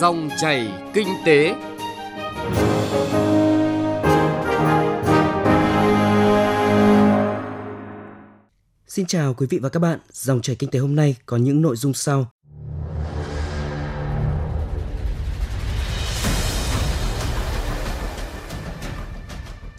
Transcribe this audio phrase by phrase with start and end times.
[0.00, 1.54] Dòng chảy kinh tế.
[8.88, 9.98] Xin chào quý vị và các bạn.
[10.12, 12.30] Dòng chảy kinh tế hôm nay có những nội dung sau.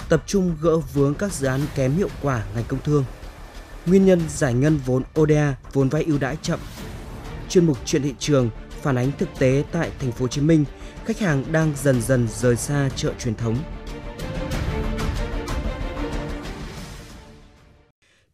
[0.10, 3.06] Tập trung gỡ vướng các dự án kém hiệu quả ngành công thương.
[3.86, 6.60] Nguyên nhân giải ngân vốn ODA, vốn vay ưu đãi chậm.
[7.50, 8.50] Chuyên mục chuyện thị trường
[8.88, 10.66] phản ánh thực tế tại thành phố Hồ Chí Minh,
[11.06, 13.58] khách hàng đang dần dần rời xa chợ truyền thống.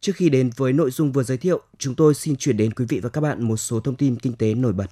[0.00, 2.84] Trước khi đến với nội dung vừa giới thiệu, chúng tôi xin chuyển đến quý
[2.88, 4.86] vị và các bạn một số thông tin kinh tế nổi bật.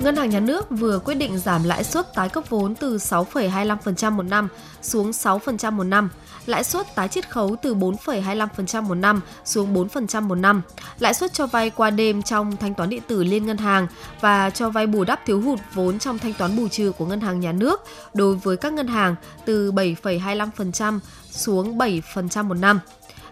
[0.00, 4.12] Ngân hàng Nhà nước vừa quyết định giảm lãi suất tái cấp vốn từ 6,25%
[4.12, 4.48] một năm
[4.82, 6.10] xuống 6% một năm,
[6.46, 10.62] lãi suất tái chiết khấu từ 4,25% một năm xuống 4% một năm,
[10.98, 13.86] lãi suất cho vay qua đêm trong thanh toán điện tử liên ngân hàng
[14.20, 17.20] và cho vay bù đắp thiếu hụt vốn trong thanh toán bù trừ của Ngân
[17.20, 20.98] hàng Nhà nước đối với các ngân hàng từ 7,25%
[21.30, 22.80] xuống 7% một năm.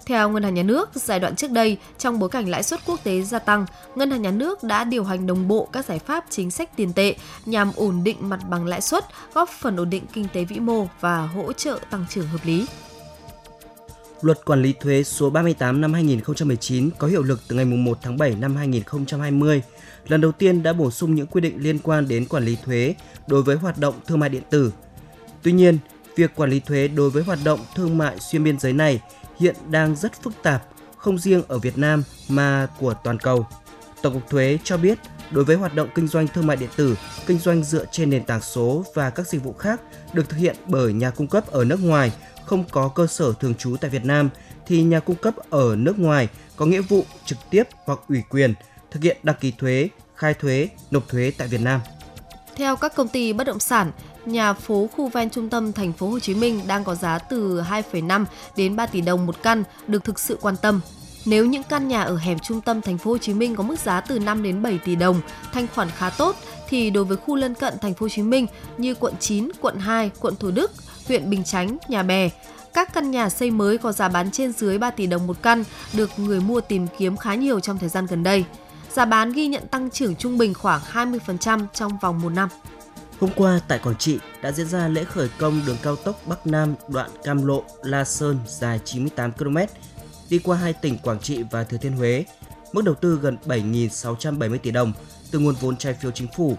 [0.07, 3.01] Theo Ngân hàng Nhà nước, giai đoạn trước đây, trong bối cảnh lãi suất quốc
[3.05, 6.25] tế gia tăng, Ngân hàng Nhà nước đã điều hành đồng bộ các giải pháp
[6.31, 7.15] chính sách tiền tệ
[7.47, 10.87] nhằm ổn định mặt bằng lãi suất, góp phần ổn định kinh tế vĩ mô
[11.01, 12.67] và hỗ trợ tăng trưởng hợp lý.
[14.23, 18.17] Luật quản lý thuế số 38 năm 2019 có hiệu lực từ ngày 1 tháng
[18.17, 19.63] 7 năm 2020,
[20.09, 22.95] lần đầu tiên đã bổ sung những quy định liên quan đến quản lý thuế
[23.27, 24.73] đối với hoạt động thương mại điện tử.
[25.43, 25.79] Tuy nhiên,
[26.17, 29.01] việc quản lý thuế đối với hoạt động thương mại xuyên biên giới này
[29.39, 30.63] hiện đang rất phức tạp,
[30.97, 33.47] không riêng ở Việt Nam mà của toàn cầu.
[34.03, 34.99] Tổng cục Thuế cho biết,
[35.31, 38.25] đối với hoạt động kinh doanh thương mại điện tử, kinh doanh dựa trên nền
[38.25, 39.81] tảng số và các dịch vụ khác
[40.13, 42.13] được thực hiện bởi nhà cung cấp ở nước ngoài
[42.47, 44.31] không có cơ sở thường trú tại Việt Nam
[44.67, 48.55] thì nhà cung cấp ở nước ngoài có nghĩa vụ trực tiếp hoặc ủy quyền
[48.91, 51.81] thực hiện đăng ký thuế, khai thuế, nộp thuế tại Việt Nam.
[52.57, 53.93] Theo các công ty bất động sản,
[54.27, 57.61] nhà phố khu ven trung tâm thành phố Hồ Chí Minh đang có giá từ
[57.61, 58.25] 2,5
[58.57, 60.81] đến 3 tỷ đồng một căn được thực sự quan tâm.
[61.27, 63.79] Nếu những căn nhà ở hẻm trung tâm thành phố Hồ Chí Minh có mức
[63.79, 65.21] giá từ 5 đến 7 tỷ đồng,
[65.53, 66.37] thanh khoản khá tốt
[66.69, 68.47] thì đối với khu lân cận thành phố Hồ Chí Minh
[68.79, 70.71] như quận 9, quận 2, quận Thủ Đức,
[71.09, 72.31] huyện Bình Chánh, Nhà Bè,
[72.75, 75.65] các căn nhà xây mới có giá bán trên dưới 3 tỷ đồng một căn
[75.93, 78.45] được người mua tìm kiếm khá nhiều trong thời gian gần đây.
[78.93, 82.49] Giá bán ghi nhận tăng trưởng trung bình khoảng 20% trong vòng một năm.
[83.21, 86.47] Hôm qua tại Quảng Trị đã diễn ra lễ khởi công đường cao tốc Bắc
[86.47, 89.57] Nam đoạn Cam Lộ– La Sơn dài 98 km
[90.31, 92.25] đi qua hai tỉnh Quảng Trị và Thừa Thiên Huế.
[92.73, 94.93] Mức đầu tư gần 7.670 tỷ đồng
[95.31, 96.57] từ nguồn vốn trái phiếu chính phủ.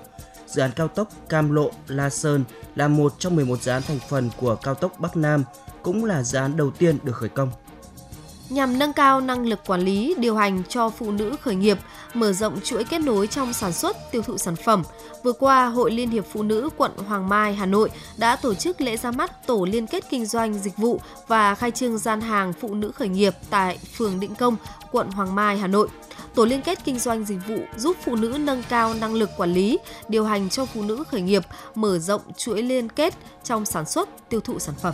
[0.48, 2.44] Dự án cao tốc Cam Lộ– La Sơn
[2.76, 5.44] là một trong 11 dự án thành phần của cao tốc Bắc Nam,
[5.84, 7.52] cũng là dự án đầu tiên được khởi công
[8.50, 11.78] nhằm nâng cao năng lực quản lý, điều hành cho phụ nữ khởi nghiệp,
[12.14, 14.84] mở rộng chuỗi kết nối trong sản xuất, tiêu thụ sản phẩm.
[15.24, 18.82] Vừa qua, Hội Liên hiệp Phụ nữ quận Hoàng Mai, Hà Nội đã tổ chức
[18.82, 22.54] lễ ra mắt tổ liên kết kinh doanh dịch vụ và khai trương gian hàng
[22.54, 24.56] phụ nữ khởi nghiệp tại phường Định Công,
[24.92, 25.88] quận Hoàng Mai, Hà Nội.
[26.36, 29.54] Tổ liên kết kinh doanh dịch vụ giúp phụ nữ nâng cao năng lực quản
[29.54, 31.44] lý, điều hành cho phụ nữ khởi nghiệp,
[31.76, 33.14] mở rộng chuỗi liên kết
[33.44, 34.94] trong sản xuất, tiêu thụ sản phẩm.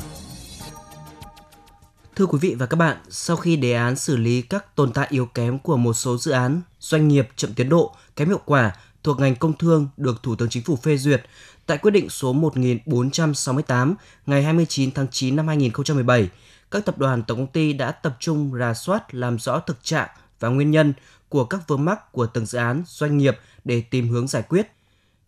[2.15, 5.07] Thưa quý vị và các bạn, sau khi đề án xử lý các tồn tại
[5.09, 8.75] yếu kém của một số dự án, doanh nghiệp chậm tiến độ, kém hiệu quả
[9.03, 11.23] thuộc ngành công thương được Thủ tướng Chính phủ phê duyệt
[11.65, 13.95] tại quyết định số 1468
[14.25, 16.29] ngày 29 tháng 9 năm 2017,
[16.71, 20.09] các tập đoàn tổng công ty đã tập trung rà soát làm rõ thực trạng
[20.39, 20.93] và nguyên nhân
[21.29, 24.67] của các vướng mắc của từng dự án, doanh nghiệp để tìm hướng giải quyết.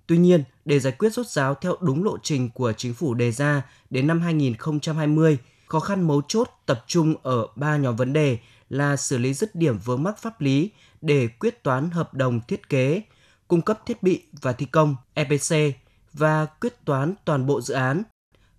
[0.07, 3.31] Tuy nhiên, để giải quyết rốt ráo theo đúng lộ trình của chính phủ đề
[3.31, 5.37] ra đến năm 2020,
[5.73, 8.37] khó khăn mấu chốt tập trung ở ba nhóm vấn đề
[8.69, 10.69] là xử lý dứt điểm vướng mắc pháp lý
[11.01, 13.01] để quyết toán hợp đồng thiết kế,
[13.47, 15.75] cung cấp thiết bị và thi công EPC
[16.13, 18.03] và quyết toán toàn bộ dự án,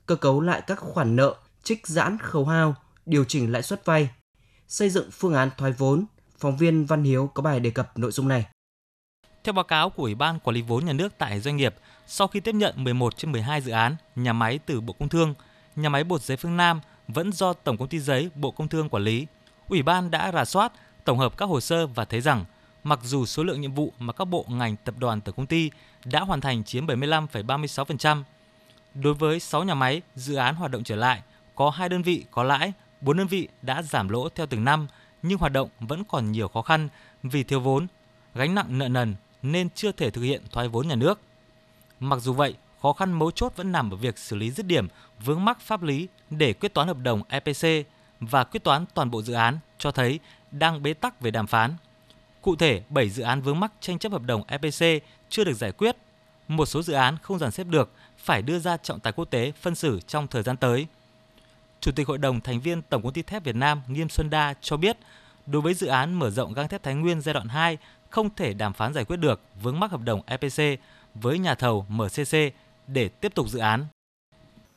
[0.06, 2.74] cơ cấu lại các khoản nợ, trích giãn khấu hao,
[3.06, 4.08] điều chỉnh lãi suất vay,
[4.68, 6.04] xây dựng phương án thoái vốn.
[6.38, 8.46] Phóng viên Văn Hiếu có bài đề cập nội dung này.
[9.44, 11.74] Theo báo cáo của Ủy ban Quản lý vốn nhà nước tại doanh nghiệp,
[12.06, 15.34] sau khi tiếp nhận 11 trên 12 dự án nhà máy từ Bộ Công Thương,
[15.76, 18.88] nhà máy bột giấy phương Nam vẫn do Tổng công ty giấy Bộ Công Thương
[18.88, 19.26] quản lý.
[19.68, 20.72] Ủy ban đã rà soát,
[21.04, 22.44] tổng hợp các hồ sơ và thấy rằng
[22.84, 25.70] mặc dù số lượng nhiệm vụ mà các bộ ngành tập đoàn tổng công ty
[26.04, 28.22] đã hoàn thành chiếm 75,36%,
[28.94, 31.22] đối với 6 nhà máy dự án hoạt động trở lại,
[31.54, 34.86] có 2 đơn vị có lãi, 4 đơn vị đã giảm lỗ theo từng năm
[35.22, 36.88] nhưng hoạt động vẫn còn nhiều khó khăn
[37.22, 37.86] vì thiếu vốn,
[38.34, 41.20] gánh nặng nợ nần nên chưa thể thực hiện thoái vốn nhà nước.
[42.00, 42.54] Mặc dù vậy,
[42.84, 44.88] khó khăn mấu chốt vẫn nằm ở việc xử lý dứt điểm
[45.24, 47.86] vướng mắc pháp lý để quyết toán hợp đồng EPC
[48.20, 50.20] và quyết toán toàn bộ dự án cho thấy
[50.50, 51.74] đang bế tắc về đàm phán.
[52.42, 55.72] Cụ thể, 7 dự án vướng mắc tranh chấp hợp đồng EPC chưa được giải
[55.72, 55.96] quyết.
[56.48, 59.52] một số dự án không dàn xếp được phải đưa ra trọng tài quốc tế
[59.60, 60.86] phân xử trong thời gian tới.
[61.80, 64.54] Chủ tịch Hội đồng thành viên Tổng công ty thép Việt Nam Nghiêm Xuân Đa
[64.60, 64.96] cho biết,
[65.46, 67.78] đối với dự án mở rộng gang thép Thái Nguyên giai đoạn 2
[68.10, 70.80] không thể đàm phán giải quyết được vướng mắc hợp đồng EPC
[71.14, 72.36] với nhà thầu MCC
[72.88, 73.86] để tiếp tục dự án.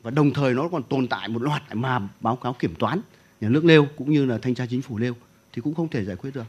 [0.01, 3.01] Và đồng thời nó còn tồn tại một loạt mà báo cáo kiểm toán
[3.41, 5.13] nhà nước nêu cũng như là thanh tra chính phủ nêu
[5.53, 6.45] thì cũng không thể giải quyết được.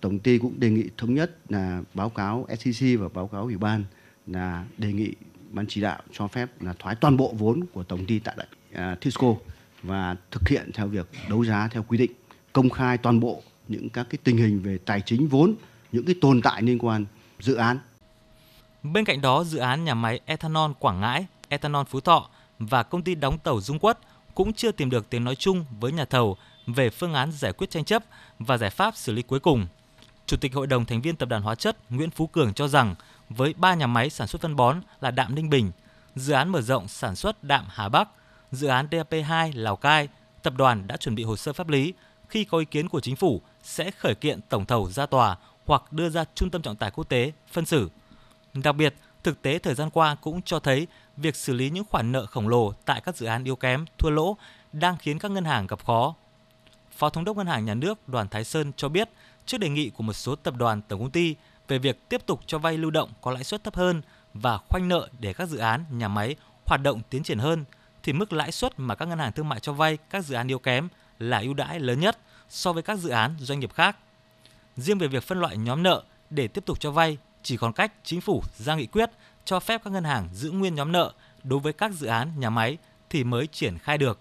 [0.00, 3.56] Tổng ty cũng đề nghị thống nhất là báo cáo SEC và báo cáo ủy
[3.56, 3.84] ban
[4.26, 5.12] là đề nghị
[5.50, 8.36] ban chỉ đạo cho phép là thoái toàn bộ vốn của tổng ty tại
[8.74, 9.34] uh, Tisco
[9.82, 12.10] và thực hiện theo việc đấu giá theo quy định,
[12.52, 15.54] công khai toàn bộ những các cái tình hình về tài chính vốn,
[15.92, 17.04] những cái tồn tại liên quan
[17.40, 17.78] dự án.
[18.92, 22.28] Bên cạnh đó, dự án nhà máy ethanol Quảng Ngãi, ethanol Phú Thọ
[22.58, 23.98] và công ty đóng tàu Dung Quất
[24.34, 26.36] cũng chưa tìm được tiếng nói chung với nhà thầu
[26.66, 28.02] về phương án giải quyết tranh chấp
[28.38, 29.66] và giải pháp xử lý cuối cùng.
[30.26, 32.94] Chủ tịch Hội đồng thành viên Tập đoàn Hóa chất Nguyễn Phú Cường cho rằng
[33.28, 35.72] với ba nhà máy sản xuất phân bón là Đạm Ninh Bình,
[36.16, 38.08] dự án mở rộng sản xuất Đạm Hà Bắc,
[38.52, 40.08] dự án DAP2 Lào Cai,
[40.42, 41.94] tập đoàn đã chuẩn bị hồ sơ pháp lý
[42.28, 45.36] khi có ý kiến của chính phủ sẽ khởi kiện tổng thầu ra tòa
[45.66, 47.90] hoặc đưa ra trung tâm trọng tài quốc tế phân xử.
[48.62, 50.86] Đặc biệt, thực tế thời gian qua cũng cho thấy
[51.16, 54.10] việc xử lý những khoản nợ khổng lồ tại các dự án yếu kém, thua
[54.10, 54.36] lỗ
[54.72, 56.14] đang khiến các ngân hàng gặp khó.
[56.96, 59.08] Phó Thống đốc Ngân hàng Nhà nước Đoàn Thái Sơn cho biết,
[59.46, 61.36] trước đề nghị của một số tập đoàn tổng công ty
[61.68, 64.02] về việc tiếp tục cho vay lưu động có lãi suất thấp hơn
[64.34, 67.64] và khoanh nợ để các dự án, nhà máy hoạt động tiến triển hơn,
[68.02, 70.48] thì mức lãi suất mà các ngân hàng thương mại cho vay các dự án
[70.48, 70.88] yếu kém
[71.18, 72.18] là ưu đãi lớn nhất
[72.48, 73.96] so với các dự án doanh nghiệp khác.
[74.76, 77.92] Riêng về việc phân loại nhóm nợ để tiếp tục cho vay, chỉ còn cách
[78.04, 79.10] chính phủ ra nghị quyết
[79.44, 81.12] cho phép các ngân hàng giữ nguyên nhóm nợ
[81.44, 82.78] đối với các dự án nhà máy
[83.10, 84.20] thì mới triển khai được.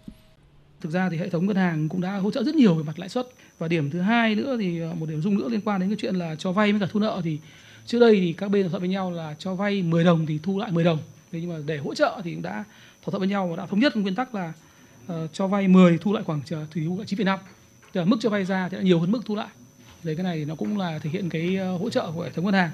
[0.81, 3.00] Thực ra thì hệ thống ngân hàng cũng đã hỗ trợ rất nhiều về mặt
[3.00, 3.27] lãi suất
[3.57, 5.98] và điểm thứ hai nữa thì ờ, một điểm dung nữa liên quan đến cái
[6.01, 7.39] chuyện là cho vay với cả thu nợ thì
[7.86, 10.39] trước đây thì các bên thỏa thuận với nhau là cho vay 10 đồng thì
[10.44, 11.00] thu lại 10 đồng.
[11.31, 12.63] Thế nhưng mà để hỗ trợ thì cũng đã
[13.04, 14.54] thỏa thuận với nhau và đã thống nhất nguyên tắc là
[15.06, 17.38] uh, cho vay 10 thu lại khoảng thì thu lại 9,5.
[17.92, 19.50] Tức là mức cho vay ra thì đã nhiều hơn mức thu lại.
[20.04, 22.45] Đấy cái này nó cũng là thể hiện cái ờ, hỗ trợ của hệ thống
[22.45, 22.72] ngân hàng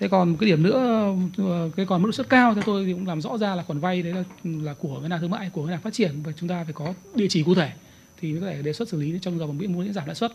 [0.00, 1.06] thế còn một cái điểm nữa
[1.38, 3.62] ờ, cái còn mức lãi suất cao theo tôi thì cũng làm rõ ra là
[3.62, 6.22] khoản vay đấy là là của ngân hàng thương mại, của ngân hàng phát triển
[6.22, 7.72] và chúng ta phải có địa chỉ cụ thể
[8.20, 10.32] thì mới có thể đề xuất xử lý trong giờ mỹ muốn giảm lãi suất.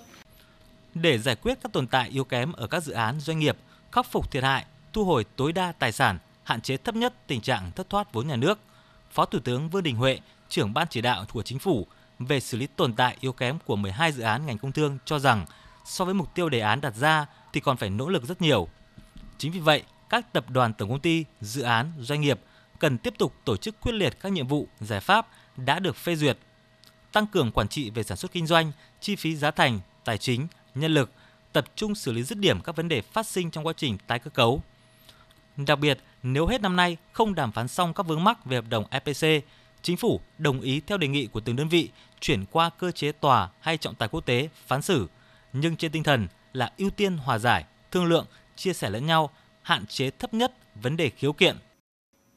[0.93, 3.57] Để giải quyết các tồn tại yếu kém ở các dự án doanh nghiệp,
[3.91, 7.41] khắc phục thiệt hại, thu hồi tối đa tài sản, hạn chế thấp nhất tình
[7.41, 8.59] trạng thất thoát vốn nhà nước,
[9.11, 10.19] phó thủ tướng vương đình huệ,
[10.49, 11.87] trưởng ban chỉ đạo của chính phủ
[12.19, 15.19] về xử lý tồn tại yếu kém của 12 dự án ngành công thương cho
[15.19, 15.45] rằng
[15.85, 18.67] so với mục tiêu đề án đặt ra thì còn phải nỗ lực rất nhiều.
[19.41, 22.39] Chính vì vậy, các tập đoàn tổng công ty, dự án, doanh nghiệp
[22.79, 25.27] cần tiếp tục tổ chức quyết liệt các nhiệm vụ, giải pháp
[25.57, 26.37] đã được phê duyệt,
[27.11, 30.47] tăng cường quản trị về sản xuất kinh doanh, chi phí giá thành, tài chính,
[30.75, 31.11] nhân lực,
[31.53, 34.19] tập trung xử lý dứt điểm các vấn đề phát sinh trong quá trình tái
[34.19, 34.61] cơ cấu.
[35.57, 38.65] Đặc biệt, nếu hết năm nay không đàm phán xong các vướng mắc về hợp
[38.69, 39.45] đồng EPC,
[39.81, 41.89] chính phủ đồng ý theo đề nghị của từng đơn vị
[42.19, 45.07] chuyển qua cơ chế tòa hay trọng tài quốc tế phán xử,
[45.53, 48.25] nhưng trên tinh thần là ưu tiên hòa giải, thương lượng
[48.61, 49.29] chia sẻ lẫn nhau,
[49.61, 51.55] hạn chế thấp nhất vấn đề khiếu kiện.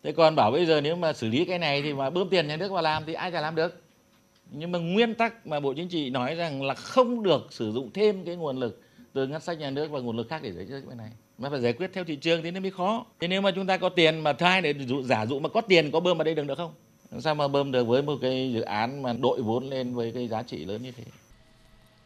[0.03, 2.49] Thế còn bảo bây giờ nếu mà xử lý cái này thì mà bơm tiền
[2.49, 3.83] nhà nước vào làm thì ai chả làm được.
[4.51, 7.91] Nhưng mà nguyên tắc mà Bộ Chính trị nói rằng là không được sử dụng
[7.95, 8.83] thêm cái nguồn lực
[9.13, 11.11] từ ngân sách nhà nước và nguồn lực khác để giải quyết cái này.
[11.39, 13.07] Mà phải giải quyết theo thị trường thì nó mới khó.
[13.21, 14.75] Thế nếu mà chúng ta có tiền mà thay để
[15.05, 16.75] giả dụ mà có tiền có bơm vào đây được được không?
[17.21, 20.29] Sao mà bơm được với một cái dự án mà đội vốn lên với cái
[20.29, 21.05] giá trị lớn như thế?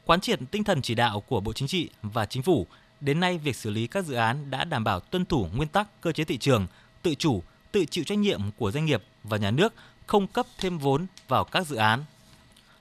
[0.07, 2.67] Quán triệt tinh thần chỉ đạo của Bộ Chính trị và Chính phủ
[3.01, 6.01] Đến nay, việc xử lý các dự án đã đảm bảo tuân thủ nguyên tắc
[6.01, 6.67] cơ chế thị trường,
[7.03, 9.75] tự chủ, tự chịu trách nhiệm của doanh nghiệp và nhà nước
[10.07, 12.05] không cấp thêm vốn vào các dự án.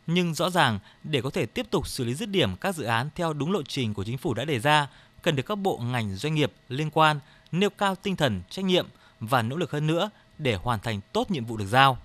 [0.08, 3.10] Nhưng rõ ràng, để có thể tiếp tục xử lý dứt điểm các dự án
[3.16, 4.88] theo đúng lộ trình của chính phủ đã đề ra,
[5.22, 7.20] cần được các bộ ngành doanh nghiệp liên quan
[7.52, 8.88] nêu cao tinh thần trách nhiệm
[9.20, 11.98] và nỗ lực hơn nữa để hoàn thành tốt nhiệm vụ được giao.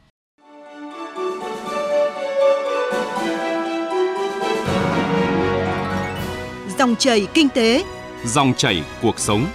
[6.79, 7.85] Dòng chảy kinh tế,
[8.27, 9.47] Dòng chảy cuộc sống.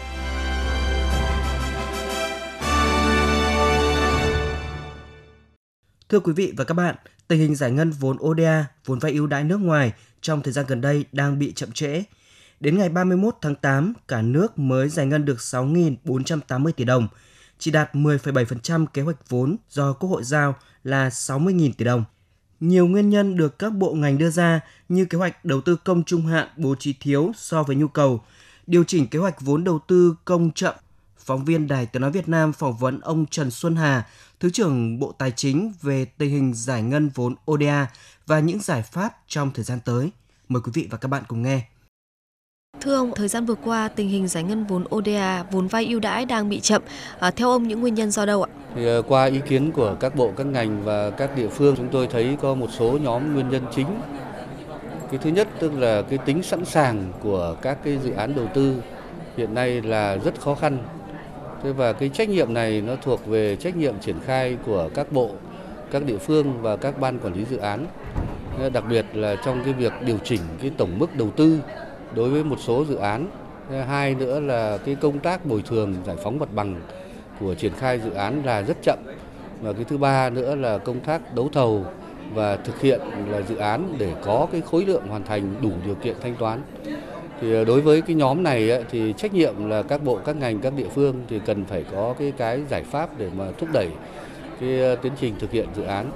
[6.09, 6.95] Thưa quý vị và các bạn,
[7.27, 10.65] tình hình giải ngân vốn ODA, vốn vay ưu đãi nước ngoài trong thời gian
[10.67, 12.03] gần đây đang bị chậm trễ.
[12.59, 17.07] Đến ngày 31 tháng 8, cả nước mới giải ngân được 6.480 tỷ đồng,
[17.59, 22.03] chỉ đạt 10,7% kế hoạch vốn do Quốc hội giao là 60.000 tỷ đồng.
[22.59, 24.59] Nhiều nguyên nhân được các bộ ngành đưa ra
[24.89, 28.23] như kế hoạch đầu tư công trung hạn bố trí thiếu so với nhu cầu,
[28.67, 30.75] điều chỉnh kế hoạch vốn đầu tư công chậm.
[31.17, 34.07] Phóng viên Đài Tiếng Nói Việt Nam phỏng vấn ông Trần Xuân Hà,
[34.39, 37.87] Thứ trưởng Bộ Tài chính về tình hình giải ngân vốn ODA
[38.25, 40.11] và những giải pháp trong thời gian tới.
[40.49, 41.61] Mời quý vị và các bạn cùng nghe.
[42.81, 45.99] Thưa ông, thời gian vừa qua tình hình giải ngân vốn ODA, vốn vay ưu
[45.99, 46.81] đãi đang bị chậm.
[47.19, 48.49] À, theo ông những nguyên nhân do đâu ạ?
[48.75, 51.89] Thì ờ, qua ý kiến của các bộ, các ngành và các địa phương, chúng
[51.91, 53.87] tôi thấy có một số nhóm nguyên nhân chính.
[55.11, 58.45] Cái thứ nhất tức là cái tính sẵn sàng của các cái dự án đầu
[58.53, 58.75] tư
[59.37, 60.77] hiện nay là rất khó khăn.
[61.63, 65.11] Thế và cái trách nhiệm này nó thuộc về trách nhiệm triển khai của các
[65.11, 65.31] bộ,
[65.91, 67.85] các địa phương và các ban quản lý dự án.
[68.73, 71.59] Đặc biệt là trong cái việc điều chỉnh cái tổng mức đầu tư
[72.15, 73.27] đối với một số dự án.
[73.87, 76.81] Hai nữa là cái công tác bồi thường giải phóng mặt bằng
[77.39, 78.99] của triển khai dự án là rất chậm.
[79.61, 81.85] Và cái thứ ba nữa là công tác đấu thầu
[82.33, 82.99] và thực hiện
[83.31, 86.59] là dự án để có cái khối lượng hoàn thành đủ điều kiện thanh toán.
[87.41, 90.59] Thì ờ, đối với cái nhóm này thì trách nhiệm là các bộ, các ngành,
[90.59, 93.89] các địa phương thì cần phải có cái cái giải pháp để mà thúc đẩy
[94.61, 96.11] cái ờ, tiến trình thực hiện dự án.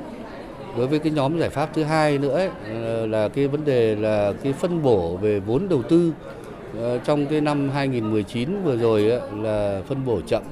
[0.78, 2.50] Đối với cái nhóm giải pháp thứ hai nữa ấy,
[2.84, 6.14] ờ, là cái vấn đề là cái phân bổ về vốn đầu tư
[7.06, 10.44] trong cái năm 2019 vừa rồi ấy, là phân bổ chậm.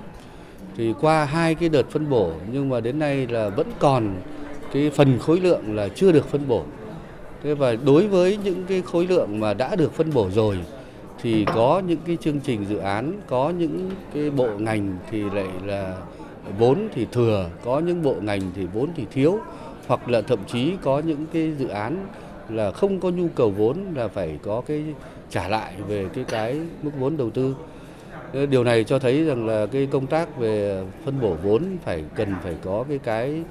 [0.77, 4.15] Thì qua hai cái đợt phân bổ nhưng mà đến nay là vẫn còn
[4.73, 6.63] cái phần khối lượng là chưa được phân bổ.
[7.43, 10.57] Thế và đối với những cái khối lượng mà đã được phân bổ rồi
[11.21, 15.47] thì có những cái chương trình dự án, có những cái bộ ngành thì lại
[15.65, 15.97] là
[16.59, 19.39] vốn thì thừa, có những bộ ngành thì vốn thì thiếu
[19.87, 22.07] hoặc là thậm chí có những cái dự án
[22.49, 24.83] là không có nhu cầu vốn là phải có cái
[25.29, 27.55] trả lại về cái cái mức vốn đầu tư.
[28.49, 32.33] Điều này cho thấy rằng là cái công tác về phân bổ vốn phải cần
[32.43, 33.41] phải có cái cái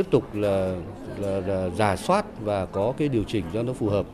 [0.00, 0.74] tiếp tục là,
[1.18, 4.06] là, là giả soát và có cái điều chỉnh cho nó phù hợp.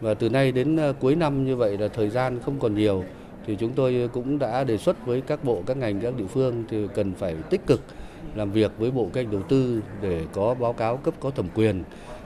[0.00, 3.04] Và từ nay đến ờ, cuối năm như vậy là thời gian không còn nhiều
[3.46, 6.64] thì chúng tôi cũng đã đề xuất với các bộ, các ngành, các địa phương
[6.68, 7.80] thì cần phải tích cực
[8.34, 11.82] làm việc với bộ cách đầu tư để có báo cáo cấp có thẩm quyền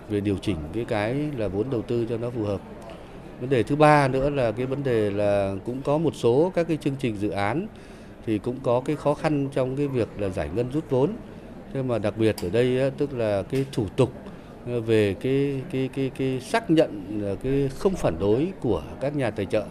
[0.09, 2.61] về điều chỉnh cái cái là vốn đầu tư cho nó phù hợp.
[3.41, 6.69] Vấn đề thứ ba nữa là cái vấn đề là cũng có một số các
[6.69, 7.67] cái chương trình dự án
[8.27, 11.11] thì cũng có cái khó khăn trong cái việc là giải ngân rút vốn.
[11.77, 14.13] Thế mà đặc biệt ở đây tức là cái thủ tục
[14.67, 19.17] ờ, về cái cái cái cái xác nhận ờ, cái không phản đối của các
[19.17, 19.65] nhà tài trợ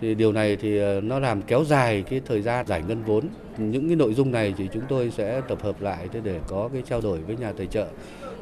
[0.00, 3.24] thì điều này thì ờ, nó làm kéo dài cái thời gian giải ngân vốn.
[3.58, 6.82] Những cái nội dung này thì chúng tôi sẽ tập hợp lại để có cái
[6.88, 7.86] trao đổi với nhà tài trợ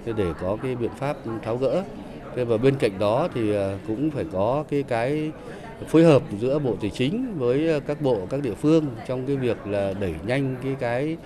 [0.05, 1.83] để có cái biện pháp tháo gỡ.
[2.37, 3.53] Thế và bên cạnh đó thì
[3.87, 5.31] cũng phải có cái cái
[5.89, 9.67] phối hợp giữa Bộ Tài chính với các bộ, các địa phương trong cái việc
[9.67, 11.17] là đẩy nhanh cái cái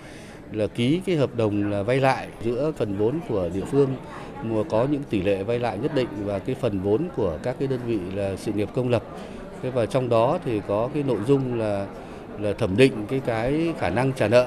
[0.52, 3.88] là ký cái hợp đồng là vay lại giữa phần vốn của địa phương,
[4.42, 7.56] mà có những tỷ lệ vay lại nhất định và cái phần vốn của các
[7.58, 9.02] cái đơn vị là sự nghiệp công lập.
[9.62, 11.86] Thế và trong đó thì có cái nội dung là
[12.40, 14.46] là thẩm định cái cái khả năng trả nợ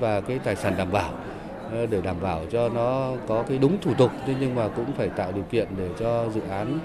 [0.00, 1.12] và cái tài sản đảm bảo
[1.72, 5.08] ờ, để đảm bảo cho nó có cái đúng thủ tục nhưng mà cũng phải
[5.08, 6.78] tạo điều kiện để cho dự án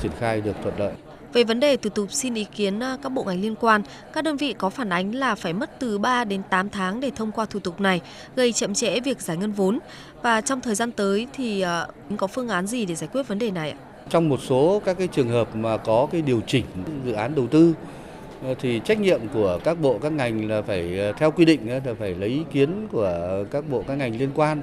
[0.00, 0.92] triển khai được thuận lợi.
[1.34, 4.24] Về vấn đề thủ tục xin ý kiến à, các bộ ngành liên quan, các
[4.24, 7.32] đơn vị có phản ánh là phải mất từ 3 đến 8 tháng để thông
[7.32, 8.00] qua thủ tục này,
[8.36, 9.78] gây chậm trễ việc giải ngân vốn.
[10.22, 11.86] Và trong thời gian tới thì à,
[12.16, 13.76] có phương án gì để giải quyết vấn đề này ạ?
[14.10, 16.64] Trong một số các cái trường hợp mà có cái điều chỉnh
[17.06, 17.74] dự án đầu tư
[18.42, 21.70] ờ, thì trách nhiệm của các bộ các ngành là phải ờ, theo quy định
[21.70, 24.62] là phải lấy ý kiến của các bộ các ngành liên quan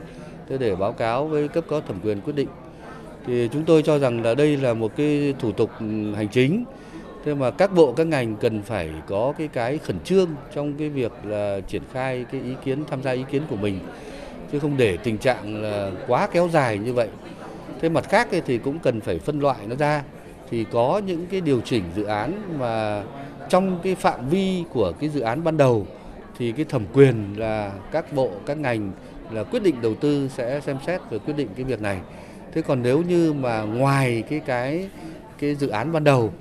[0.59, 2.47] để báo cáo với cấp có thẩm quyền quyết định
[3.27, 6.63] thì chúng tôi cho rằng là đây là một cái thủ tục ừ, hành chính.
[7.25, 10.89] Thế mà các bộ, các ngành cần phải có cái cái khẩn trương trong cái
[10.89, 13.79] việc là triển khai cái ý kiến, tham gia ý kiến của mình,
[14.51, 17.07] chứ không để tình trạng là quá kéo dài như vậy.
[17.81, 20.03] Thế mặt khác thì cũng cần phải phân loại nó ra.
[20.49, 23.03] Thì có những cái điều chỉnh dự án mà
[23.49, 25.87] trong cái phạm vi của cái dự án ban đầu,
[26.37, 28.91] thì cái thẩm quyền là các bộ, các ngành
[29.31, 31.99] là quyết định đầu tư sẽ xem xét và quyết định cái việc này
[32.53, 34.89] thế còn nếu như mà ngoài cái cái
[35.39, 36.33] cái dự án ban đầu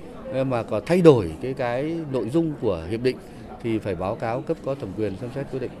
[0.45, 3.17] mà có thay đổi cái cái nội dung của hiệp định
[3.63, 5.71] thì phải báo cáo cấp có thẩm quyền xem xét quyết định.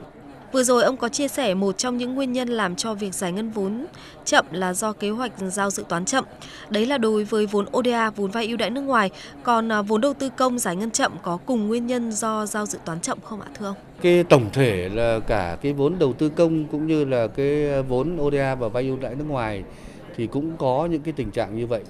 [0.51, 3.31] Vừa rồi ông có chia sẻ một trong những nguyên nhân làm cho việc giải
[3.31, 3.85] ngân vốn
[4.25, 6.25] chậm là do kế hoạch giao dự toán chậm.
[6.69, 9.09] Đấy là đối với vốn ODA, vốn vay ưu đãi nước ngoài.
[9.43, 12.65] Còn à, vốn đầu tư công giải ngân chậm có cùng nguyên nhân do giao
[12.65, 13.75] dự toán chậm không ạ thưa ông?
[14.01, 18.17] Cái tổng thể là cả cái vốn đầu tư công cũng như là cái vốn
[18.21, 19.63] ODA và vay ưu đãi nước ngoài
[20.15, 21.83] thì cũng có những cái tình trạng như vậy.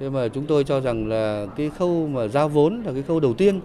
[0.00, 3.20] Thế mà chúng tôi cho rằng là cái khâu mà giao vốn là cái khâu
[3.20, 3.60] đầu tiên.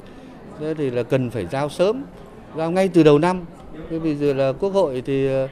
[0.59, 2.03] Thế thì là cần phải giao sớm,
[2.57, 3.45] giao ngay từ đầu năm.
[3.89, 5.47] Thế bây giờ là Quốc hội thì ờ,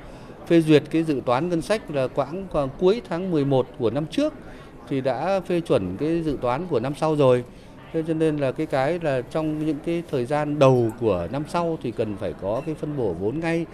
[0.48, 4.06] phê duyệt cái dự toán ngân sách là khoảng khoảng cuối tháng 11 của năm
[4.12, 4.34] trước
[4.90, 7.44] thì đã phê chuẩn cái dự toán của năm sau rồi.
[7.94, 11.44] Thế cho nên là cái cái là trong những cái thời gian đầu của năm
[11.50, 13.66] sau thì cần phải có cái phân bổ vốn ngay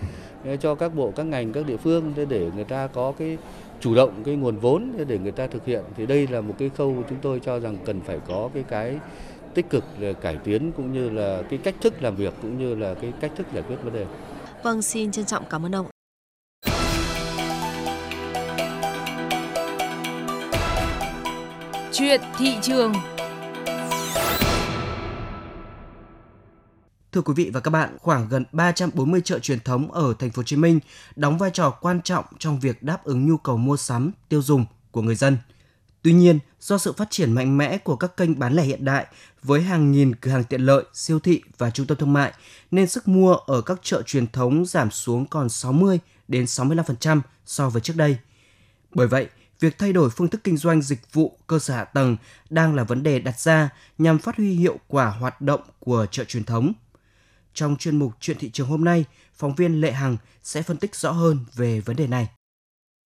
[0.46, 3.38] ờ, cho các bộ các ngành các địa phương để người ta có cái
[3.80, 6.70] chủ động cái nguồn vốn để người ta thực hiện thì đây là một cái
[6.78, 8.98] khâu chúng tôi cho rằng cần phải có cái cái
[9.54, 12.76] tích cực để cải tiến cũng như là cái cách thức làm việc cũng như
[12.76, 14.06] là cái cách thức giải quyết vấn đề.
[14.64, 15.86] Vâng, xin trân trọng cảm ơn ông.
[21.92, 22.94] Chuyện thị trường
[27.12, 30.40] Thưa quý vị và các bạn, khoảng gần 340 chợ truyền thống ở thành phố
[30.40, 30.80] Hồ Chí Minh
[31.16, 34.66] đóng vai trò quan trọng trong việc đáp ứng nhu cầu mua sắm, tiêu dùng
[34.92, 35.38] của người dân.
[36.02, 39.08] Tuy nhiên, do sự phát triển mạnh mẽ của các kênh bán lẻ hiện đại
[39.44, 42.34] với hàng nghìn cửa hàng tiện lợi, siêu thị và trung tâm thương mại
[42.72, 47.70] nên sức mua ở các chợ truyền thống giảm xuống còn 60 đến 65% so
[47.70, 48.18] với trước đây.
[48.92, 49.28] Bởi vậy,
[49.60, 52.18] việc thay đổi phương thức kinh doanh dịch vụ cơ sở hạ tầng
[52.50, 56.24] đang là vấn đề đặt ra nhằm phát huy hiệu quả hoạt động của chợ
[56.24, 56.74] truyền thống.
[57.58, 60.96] Trong chuyên mục Chuyện thị trường hôm nay, phóng viên Lệ Hằng sẽ phân tích
[60.96, 62.28] rõ hơn về vấn đề này.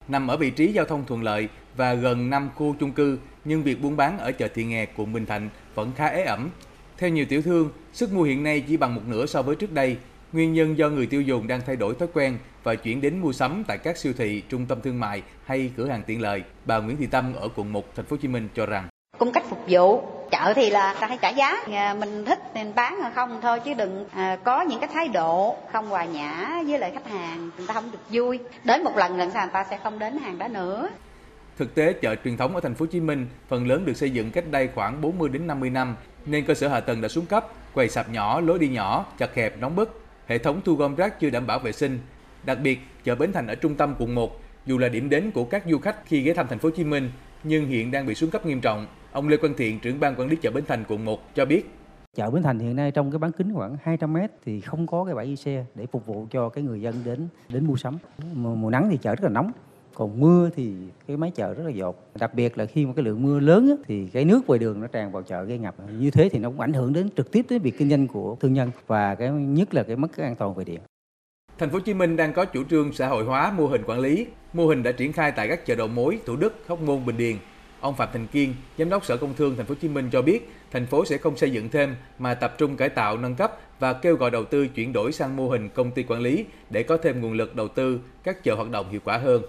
[0.08, 3.64] Nằm ở vị trí giao thông thuận lợi và gần 5 khu chung cư, nhưng
[3.64, 6.50] việc buôn bán ở chợ Thị Nghè, quận Bình Thạnh vẫn khá ế ẩm.
[6.98, 9.72] Theo nhiều tiểu thương, sức mua hiện nay chỉ bằng một nửa so với trước
[9.72, 9.98] đây.
[10.34, 13.34] Nguyên nhân do người tiêu dùng đang thay đổi thói quen và chuyển đến mua
[13.34, 16.44] sắm tại các siêu thị, trung tâm thương mại hay cửa hàng tiện lợi.
[16.66, 18.91] Bà Nguyễn Thị Tâm ở quận 1, thành phố Hồ Chí Minh cho rằng
[19.22, 20.04] cung cách phục vụ.
[20.32, 21.56] Chợ thì là ta hay trả giá.
[21.72, 25.08] À, mình thích nên bán hay không thôi chứ đừng à, có những cái thái
[25.08, 28.40] độ không hòa nhã với lại khách hàng người ta không được vui.
[28.64, 30.90] Đến một lần lần sau người ta sẽ không đến hàng đó nữa.
[31.58, 34.10] Thực tế chợ truyền thống ở thành phố Hồ Chí Minh phần lớn được xây
[34.10, 37.26] dựng cách đây khoảng 40 đến 50 năm nên cơ sở hạ tầng đã xuống
[37.26, 40.96] cấp, quầy sạp nhỏ, lối đi nhỏ, chật hẹp, nóng bức, hệ thống thu gom
[40.96, 42.00] rác chưa đảm bảo vệ sinh.
[42.44, 45.44] Đặc biệt, chợ Bến Thành ở trung tâm quận 1 dù là điểm đến của
[45.44, 47.12] các du khách khi ghé thăm thành phố Hồ Chí Minh
[47.44, 48.88] nhưng hiện đang bị xuống cấp nghiêm trọng.
[49.12, 51.70] Ông Lê Quang Thiện, trưởng ban quản lý chợ Bến Thành quận 1 cho biết
[52.16, 55.06] Chợ Bến Thành hiện nay trong cái bán kính khoảng 200 m thì không có
[55.06, 57.98] cái bãi giữ xe để phục vụ cho cái người dân đến đến mua sắm.
[58.34, 59.52] Mùa, mùa nắng thì chợ rất là nóng,
[59.94, 60.74] còn mưa thì
[61.08, 61.96] cái máy chợ rất là dột.
[62.20, 64.82] Đặc biệt là khi mà cái lượng mưa lớn á, thì cái nước ngoài đường
[64.82, 65.76] nó tràn vào chợ gây ngập.
[66.00, 68.36] Như thế thì nó cũng ảnh hưởng đến trực tiếp đến việc kinh doanh của
[68.40, 70.80] thương nhân và cái nhất là cái mất cái an toàn về điện.
[71.58, 74.00] Thành phố Hồ Chí Minh đang có chủ trương xã hội hóa mô hình quản
[74.00, 74.28] lý.
[74.54, 77.18] Mô hình đã triển khai tại các chợ đầu mối Thủ Đức, Hóc Môn, Bình
[77.18, 77.36] Điền.
[77.82, 80.22] Ông Phạm Thành Kiên, Giám đốc Sở Công Thương Thành phố Hồ Chí Minh cho
[80.22, 83.58] biết, thành phố sẽ không xây dựng thêm mà tập trung cải tạo nâng cấp
[83.80, 86.84] và kêu gọi đầu tư chuyển đổi sang mô hình công ty quản lý để
[86.84, 89.42] có thêm nguồn lực đầu tư các chợ hoạt động hiệu quả hơn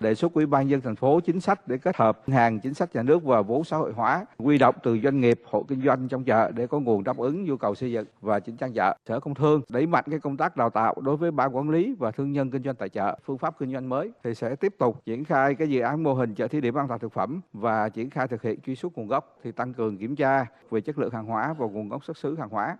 [0.00, 2.94] đề xuất ủy ban dân thành phố chính sách để kết hợp hàng chính sách
[2.94, 6.08] nhà nước và vốn xã hội hóa quy động từ doanh nghiệp hộ kinh doanh
[6.08, 8.96] trong chợ để có nguồn đáp ứng nhu cầu xây dựng và chỉnh trang chợ
[9.08, 11.94] sở công thương đẩy mạnh cái công tác đào tạo đối với ban quản lý
[11.98, 14.74] và thương nhân kinh doanh tại chợ phương pháp kinh doanh mới thì sẽ tiếp
[14.78, 17.40] tục triển khai cái dự án mô hình chợ thí điểm an toàn thực phẩm
[17.52, 20.80] và triển khai thực hiện truy xuất nguồn gốc thì tăng cường kiểm tra về
[20.80, 22.76] chất lượng hàng hóa và nguồn gốc xuất xứ hàng hóa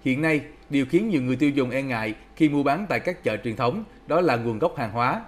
[0.00, 3.24] Hiện nay, điều khiến nhiều người tiêu dùng e ngại khi mua bán tại các
[3.24, 5.22] chợ truyền thống đó là nguồn gốc hàng hóa.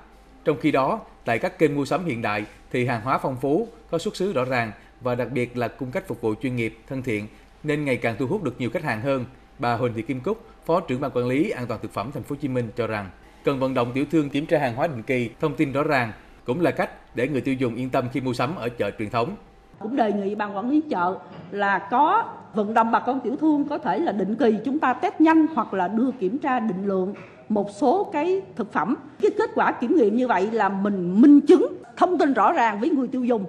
[0.46, 3.68] Trong khi đó, tại các kênh mua sắm hiện đại thì hàng hóa phong phú,
[3.90, 6.78] có xuất xứ rõ ràng và đặc biệt là cung cách phục vụ chuyên nghiệp,
[6.88, 7.26] thân thiện
[7.62, 9.24] nên ngày càng thu hút được nhiều khách hàng hơn.
[9.58, 12.22] Bà Huỳnh Thị Kim Cúc, Phó trưởng ban quản lý an toàn thực phẩm thành
[12.22, 13.10] phố Hồ Chí Minh cho rằng
[13.44, 16.12] cần vận động tiểu thương kiểm tra hàng hóa định kỳ, thông tin rõ ràng
[16.44, 19.10] cũng là cách để người tiêu dùng yên tâm khi mua sắm ở chợ truyền
[19.10, 19.36] thống.
[19.78, 21.18] Cũng đề nghị ban quản lý chợ
[21.50, 24.92] là có vận động bà con tiểu thương có thể là định kỳ chúng ta
[24.92, 27.14] test nhanh hoặc là đưa kiểm tra định lượng
[27.48, 28.96] một số cái thực phẩm.
[29.22, 32.80] Cái kết quả kiểm nghiệm như vậy là mình minh chứng, thông tin rõ ràng
[32.80, 33.44] với người tiêu dùng.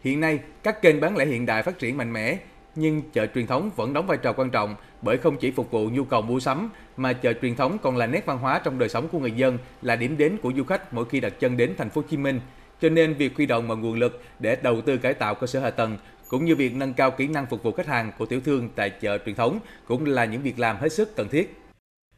[0.00, 2.38] Hiện nay, các kênh bán lẻ hiện đại phát triển mạnh mẽ,
[2.74, 5.88] nhưng chợ truyền thống vẫn đóng vai trò quan trọng bởi không chỉ phục vụ
[5.88, 8.88] nhu cầu mua sắm mà chợ truyền thống còn là nét văn hóa trong đời
[8.88, 11.74] sống của người dân, là điểm đến của du khách mỗi khi đặt chân đến
[11.78, 12.40] thành phố Hồ Chí Minh.
[12.80, 15.60] Cho nên việc huy động mọi nguồn lực để đầu tư cải tạo cơ sở
[15.60, 15.96] hạ tầng
[16.28, 18.90] cũng như việc nâng cao kỹ năng phục vụ khách hàng của tiểu thương tại
[18.90, 21.56] chợ truyền thống cũng là những việc làm hết sức cần thiết.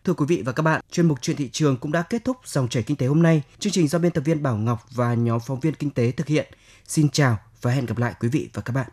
[0.04, 2.36] Thưa quý vị và các bạn, chuyên mục chuyện thị trường cũng đã kết thúc
[2.44, 3.42] dòng chảy kinh tế hôm nay.
[3.58, 6.26] Chương trình do biên tập viên Bảo Ngọc và nhóm phóng viên kinh tế thực
[6.26, 6.46] hiện.
[6.86, 8.88] Xin chào và hẹn gặp lại quý vị và các bạn.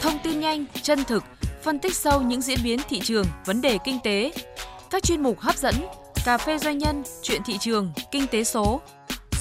[0.00, 1.24] Thông tin nhanh, chân thực,
[1.62, 4.32] phân tích sâu những diễn biến thị trường, vấn đề kinh tế.
[4.90, 5.74] Các chuyên mục hấp dẫn,
[6.24, 8.80] cà phê doanh nhân, chuyện thị trường, kinh tế số.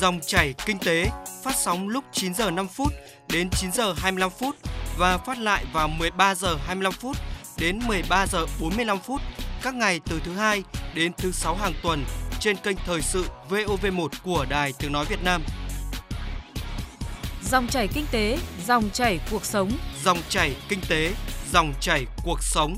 [0.02, 1.06] Dòng chảy kinh tế
[1.44, 2.94] phát sóng lúc 9 giờ 5 phút
[3.30, 4.56] đến 9 giờ 25 phút
[4.98, 7.18] và phát lại vào 13 giờ 25 phút
[7.60, 9.22] đến 13 giờ 45 phút
[9.64, 12.04] các ngày từ thứ hai đến thứ sáu hàng tuần
[12.40, 15.44] trên kênh thời sự VOV1 của Đài Tiếng nói Việt Nam.
[17.44, 19.72] Dòng chảy kinh tế, dòng chảy cuộc sống.
[20.04, 21.14] Dòng chảy kinh tế,
[21.52, 22.78] dòng chảy cuộc sống.